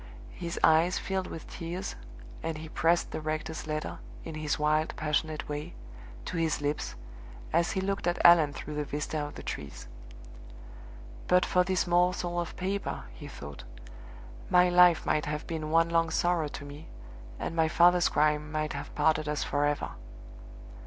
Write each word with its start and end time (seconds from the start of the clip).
His 0.33 0.59
eyes 0.63 0.97
filled 0.97 1.27
with 1.27 1.47
tears, 1.47 1.93
and 2.41 2.57
he 2.57 2.69
pressed 2.69 3.11
the 3.11 3.21
rector's 3.21 3.67
letter, 3.67 3.99
in 4.23 4.33
his 4.33 4.57
wild, 4.57 4.95
passionate 4.95 5.47
way, 5.47 5.75
to 6.25 6.37
his 6.37 6.59
lips, 6.59 6.95
as 7.53 7.73
he 7.73 7.81
looked 7.81 8.07
at 8.07 8.17
Allan 8.25 8.51
through 8.51 8.73
the 8.73 8.83
vista 8.83 9.19
of 9.23 9.35
the 9.35 9.43
trees. 9.43 9.87
"But 11.27 11.45
for 11.45 11.63
this 11.63 11.85
morsel 11.85 12.39
of 12.41 12.55
paper," 12.55 13.03
he 13.13 13.27
thought, 13.27 13.63
"my 14.49 14.69
life 14.69 15.05
might 15.05 15.27
have 15.27 15.45
been 15.45 15.69
one 15.69 15.89
long 15.89 16.09
sorrow 16.09 16.47
to 16.47 16.65
me, 16.65 16.87
and 17.37 17.55
my 17.55 17.67
father's 17.67 18.09
crime 18.09 18.51
might 18.51 18.73
have 18.73 18.95
parted 18.95 19.29
us 19.29 19.43
forever!" 19.43 19.91